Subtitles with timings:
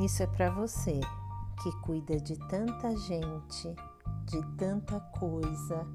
[0.00, 0.98] Isso é para você
[1.62, 3.76] que cuida de tanta gente,
[4.24, 5.86] de tanta coisa,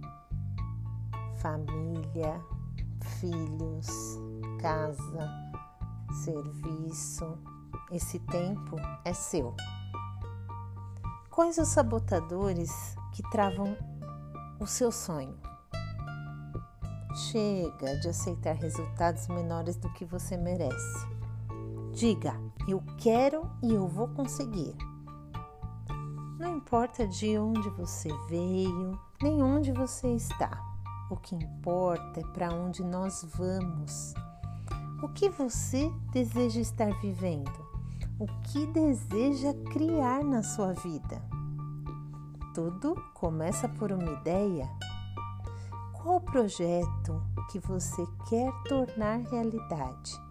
[1.37, 2.39] família,
[3.19, 3.87] filhos,
[4.61, 5.27] casa,
[6.23, 7.35] serviço.
[7.91, 9.55] Esse tempo é seu.
[11.31, 13.75] Quais os sabotadores que travam
[14.59, 15.35] o seu sonho?
[17.31, 21.07] Chega de aceitar resultados menores do que você merece.
[21.91, 24.75] Diga, eu quero e eu vou conseguir.
[26.39, 30.61] Não importa de onde você veio, nem onde você está.
[31.09, 34.13] O que importa é para onde nós vamos.
[35.03, 37.65] O que você deseja estar vivendo?
[38.19, 41.21] O que deseja criar na sua vida?
[42.53, 44.69] Tudo começa por uma ideia.
[45.93, 47.21] Qual projeto
[47.51, 50.24] que você quer tornar realidade?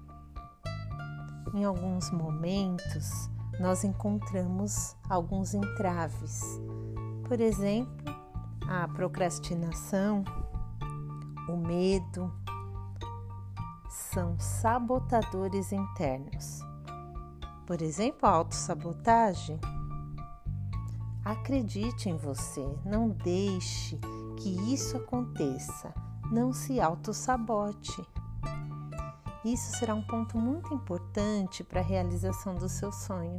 [1.55, 6.43] Em alguns momentos, nós encontramos alguns entraves.
[7.29, 8.13] Por exemplo,
[8.69, 10.25] a procrastinação,
[11.49, 12.33] o medo,
[13.89, 16.59] são sabotadores internos.
[17.65, 19.61] Por exemplo, a autossabotagem.
[21.25, 23.97] Acredite em você, não deixe
[24.39, 25.95] que isso aconteça,
[26.33, 28.05] não se autossabote.
[29.45, 33.37] Isso será um ponto muito importante para a realização do seu sonho.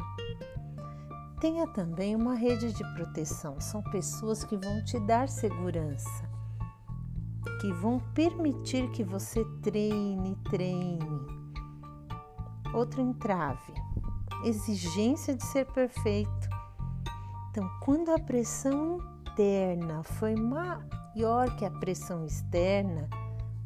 [1.41, 6.29] Tenha também uma rede de proteção, são pessoas que vão te dar segurança,
[7.59, 10.99] que vão permitir que você treine, treine.
[12.71, 13.73] Outro entrave,
[14.43, 16.49] exigência de ser perfeito.
[17.49, 18.99] Então, quando a pressão
[19.31, 23.09] interna foi maior que a pressão externa,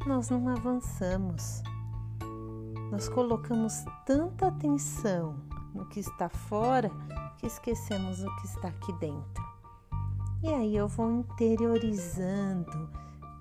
[0.07, 1.61] nós não avançamos.
[2.91, 3.73] Nós colocamos
[4.05, 5.35] tanta atenção
[5.73, 6.91] no que está fora
[7.37, 9.43] que esquecemos o que está aqui dentro.
[10.43, 12.89] E aí eu vou interiorizando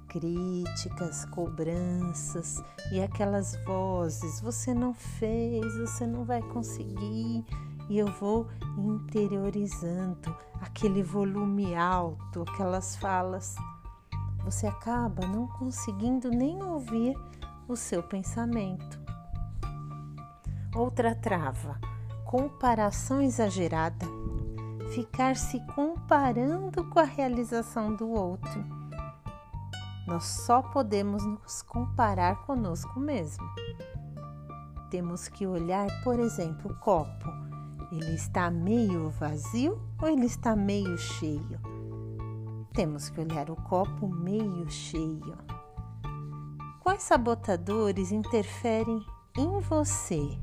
[0.08, 7.44] críticas, cobranças e aquelas vozes: você não fez, você não vai conseguir.
[7.88, 13.56] E eu vou interiorizando aquele volume alto, aquelas falas.
[14.44, 17.16] Você acaba não conseguindo nem ouvir
[17.66, 18.97] o seu pensamento.
[20.74, 21.80] Outra trava,
[22.26, 24.06] comparação exagerada,
[24.94, 28.64] ficar se comparando com a realização do outro.
[30.06, 33.44] Nós só podemos nos comparar conosco mesmo.
[34.90, 37.28] Temos que olhar, por exemplo, o copo.
[37.90, 41.58] Ele está meio vazio ou ele está meio cheio?
[42.74, 45.36] Temos que olhar o copo meio cheio.
[46.80, 49.04] Quais sabotadores interferem
[49.36, 50.38] em você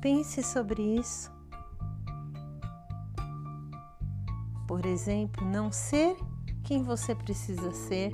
[0.00, 1.30] Pense sobre isso.
[4.66, 6.16] Por exemplo, não ser
[6.64, 8.10] quem você precisa ser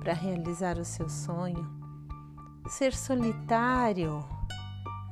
[0.00, 1.70] para realizar o seu sonho.
[2.68, 4.24] Ser solitário.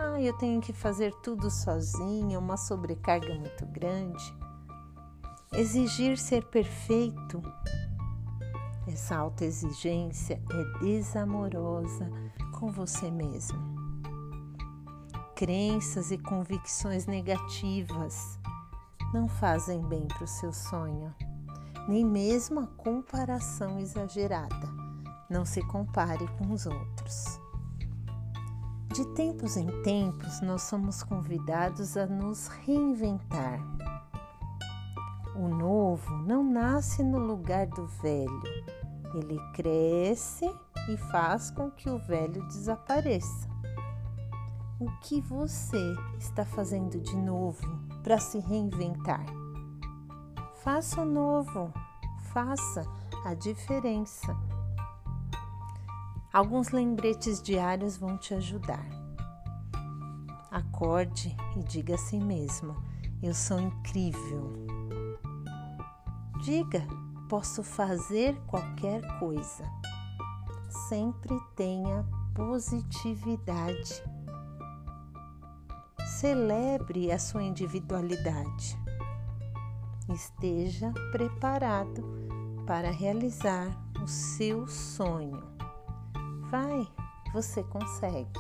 [0.00, 4.34] Ah, eu tenho que fazer tudo sozinho, uma sobrecarga muito grande.
[5.52, 7.40] Exigir ser perfeito.
[8.88, 12.10] Essa autoexigência é desamorosa
[12.58, 13.79] com você mesmo
[15.40, 18.38] crenças e convicções negativas
[19.10, 21.14] não fazem bem para o seu sonho,
[21.88, 24.68] nem mesmo a comparação exagerada.
[25.30, 27.40] Não se compare com os outros.
[28.92, 33.60] De tempos em tempos, nós somos convidados a nos reinventar.
[35.34, 38.42] O novo não nasce no lugar do velho,
[39.14, 40.44] ele cresce
[40.86, 43.49] e faz com que o velho desapareça
[44.80, 47.60] o que você está fazendo de novo
[48.02, 49.26] para se reinventar.
[50.64, 51.70] Faça o novo,
[52.32, 52.82] faça
[53.26, 54.34] a diferença.
[56.32, 58.86] Alguns lembretes diários vão te ajudar.
[60.50, 62.74] Acorde e diga a si mesmo:
[63.22, 64.66] Eu sou incrível.
[66.42, 66.86] Diga:
[67.28, 69.64] Posso fazer qualquer coisa.
[70.88, 74.02] Sempre tenha positividade
[76.20, 78.78] Celebre a sua individualidade.
[80.12, 82.04] Esteja preparado
[82.66, 83.66] para realizar
[84.02, 85.42] o seu sonho.
[86.50, 86.86] Vai,
[87.32, 88.38] você consegue.